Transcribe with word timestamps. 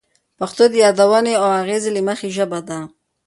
پښتو 0.39 0.63
د 0.69 0.73
یادونې 0.85 1.33
او 1.41 1.47
اغیزې 1.61 1.91
له 1.95 2.01
مخې 2.07 2.27
ژبه 2.37 2.59
ده. 2.67 2.79